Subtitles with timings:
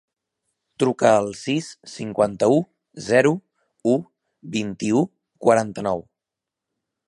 [0.83, 1.67] Truca al sis,
[1.97, 2.57] cinquanta-u,
[3.09, 3.35] zero,
[3.93, 4.01] u,
[4.57, 5.07] vint-i-u,
[5.47, 6.07] quaranta-nou.